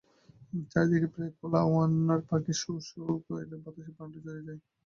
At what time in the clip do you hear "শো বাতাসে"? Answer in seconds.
2.87-3.91